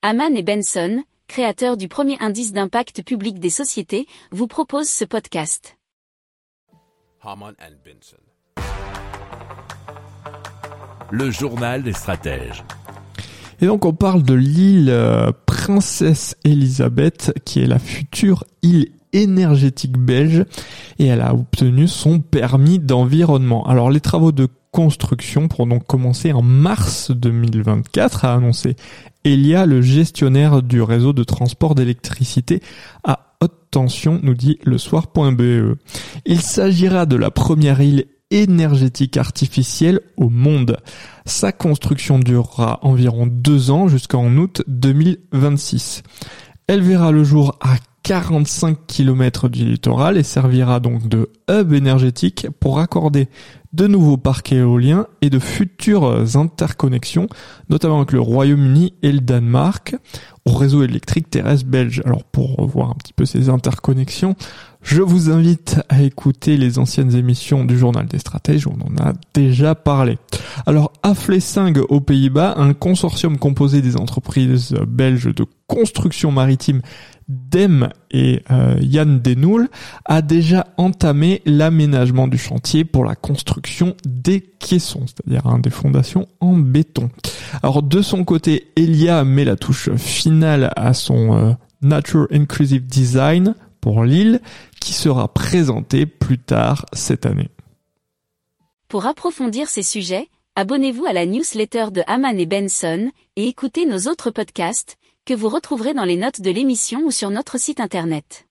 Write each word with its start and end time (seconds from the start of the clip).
Haman 0.00 0.36
et 0.36 0.44
Benson, 0.44 1.02
créateurs 1.26 1.76
du 1.76 1.88
premier 1.88 2.16
indice 2.20 2.52
d'impact 2.52 3.02
public 3.02 3.40
des 3.40 3.50
sociétés, 3.50 4.06
vous 4.30 4.46
proposent 4.46 4.88
ce 4.88 5.04
podcast. 5.04 5.76
Haman 7.20 7.52
and 7.60 7.74
Benson. 7.84 8.16
Le 11.10 11.32
journal 11.32 11.82
des 11.82 11.92
stratèges. 11.92 12.62
Et 13.60 13.66
donc 13.66 13.84
on 13.84 13.92
parle 13.92 14.22
de 14.22 14.34
l'île 14.34 14.88
euh, 14.88 15.32
Princesse 15.46 16.36
Elisabeth, 16.44 17.32
qui 17.44 17.60
est 17.60 17.66
la 17.66 17.80
future 17.80 18.44
île 18.62 18.92
énergétique 19.12 19.98
belge, 19.98 20.44
et 20.98 21.06
elle 21.06 21.20
a 21.20 21.34
obtenu 21.34 21.88
son 21.88 22.20
permis 22.20 22.78
d'environnement. 22.78 23.66
Alors 23.66 23.90
les 23.90 24.00
travaux 24.00 24.32
de 24.32 24.48
construction 24.70 25.48
pourront 25.48 25.66
donc 25.66 25.86
commencer 25.86 26.32
en 26.32 26.42
mars 26.42 27.10
2024, 27.10 28.24
a 28.24 28.34
annoncé 28.34 28.76
Elia, 29.24 29.66
le 29.66 29.82
gestionnaire 29.82 30.62
du 30.62 30.82
réseau 30.82 31.12
de 31.12 31.24
transport 31.24 31.74
d'électricité 31.74 32.60
à 33.04 33.34
haute 33.40 33.70
tension, 33.70 34.20
nous 34.22 34.34
dit 34.34 34.58
le 34.64 34.78
soir.be. 34.78 35.76
Il 36.24 36.40
s'agira 36.40 37.06
de 37.06 37.16
la 37.16 37.30
première 37.30 37.80
île 37.80 38.06
énergétique 38.30 39.16
artificielle 39.16 40.00
au 40.16 40.28
monde. 40.28 40.78
Sa 41.24 41.52
construction 41.52 42.18
durera 42.18 42.78
environ 42.82 43.26
deux 43.26 43.70
ans 43.70 43.88
jusqu'en 43.88 44.34
août 44.36 44.62
2026. 44.66 46.02
Elle 46.66 46.82
verra 46.82 47.10
le 47.10 47.24
jour 47.24 47.58
à 47.60 47.76
45 48.08 48.86
km 48.86 49.50
du 49.50 49.66
littoral 49.66 50.16
et 50.16 50.22
servira 50.22 50.80
donc 50.80 51.08
de 51.08 51.28
hub 51.50 51.74
énergétique 51.74 52.46
pour 52.58 52.76
raccorder 52.76 53.28
de 53.74 53.86
nouveaux 53.86 54.16
parcs 54.16 54.50
éoliens 54.50 55.06
et 55.20 55.28
de 55.28 55.38
futures 55.38 56.24
interconnexions, 56.34 57.28
notamment 57.68 57.98
avec 57.98 58.12
le 58.12 58.20
Royaume-Uni 58.20 58.94
et 59.02 59.12
le 59.12 59.20
Danemark, 59.20 59.94
au 60.48 60.56
réseau 60.56 60.82
électrique 60.82 61.30
terrestre 61.30 61.66
belge. 61.66 62.02
Alors 62.04 62.24
pour 62.24 62.66
voir 62.66 62.90
un 62.90 62.94
petit 62.94 63.12
peu 63.12 63.24
ces 63.24 63.48
interconnexions, 63.48 64.34
je 64.82 65.02
vous 65.02 65.30
invite 65.30 65.80
à 65.88 66.02
écouter 66.02 66.56
les 66.56 66.78
anciennes 66.78 67.14
émissions 67.14 67.64
du 67.64 67.78
journal 67.78 68.06
des 68.06 68.18
stratèges, 68.18 68.66
on 68.66 68.78
en 68.80 68.96
a 69.04 69.12
déjà 69.34 69.74
parlé. 69.74 70.18
Alors 70.66 70.92
à 71.02 71.14
Flessing 71.14 71.78
aux 71.88 72.00
Pays-Bas, 72.00 72.54
un 72.56 72.74
consortium 72.74 73.38
composé 73.38 73.82
des 73.82 73.96
entreprises 73.96 74.74
belges 74.86 75.34
de 75.34 75.44
construction 75.66 76.32
maritime 76.32 76.80
Dem 77.28 77.90
et 78.10 78.42
euh, 78.50 78.78
Yann 78.80 79.20
Denoul 79.20 79.68
a 80.06 80.22
déjà 80.22 80.66
entamé 80.78 81.42
l'aménagement 81.44 82.26
du 82.26 82.38
chantier 82.38 82.84
pour 82.86 83.04
la 83.04 83.16
construction 83.16 83.94
des 84.06 84.40
caissons, 84.40 85.04
c'est-à-dire 85.06 85.46
hein, 85.46 85.58
des 85.58 85.68
fondations 85.68 86.26
en 86.40 86.54
béton. 86.54 87.10
Alors 87.62 87.82
de 87.82 88.00
son 88.00 88.24
côté, 88.24 88.68
Elia 88.76 89.24
met 89.24 89.44
la 89.44 89.56
touche 89.56 89.90
finale 89.96 90.37
à 90.44 90.94
son 90.94 91.36
euh, 91.36 91.52
Nature 91.82 92.26
Inclusive 92.30 92.86
Design 92.86 93.54
pour 93.80 94.04
l'île 94.04 94.40
qui 94.80 94.92
sera 94.92 95.32
présenté 95.32 96.06
plus 96.06 96.38
tard 96.38 96.86
cette 96.92 97.26
année. 97.26 97.50
Pour 98.88 99.06
approfondir 99.06 99.68
ces 99.68 99.82
sujets, 99.82 100.28
abonnez-vous 100.56 101.06
à 101.06 101.12
la 101.12 101.26
newsletter 101.26 101.86
de 101.92 102.02
Haman 102.06 102.38
et 102.38 102.46
Benson 102.46 103.10
et 103.36 103.46
écoutez 103.46 103.86
nos 103.86 104.10
autres 104.10 104.30
podcasts 104.30 104.96
que 105.24 105.34
vous 105.34 105.48
retrouverez 105.48 105.94
dans 105.94 106.04
les 106.04 106.16
notes 106.16 106.40
de 106.40 106.50
l'émission 106.50 107.02
ou 107.04 107.10
sur 107.10 107.30
notre 107.30 107.58
site 107.58 107.80
internet. 107.80 108.47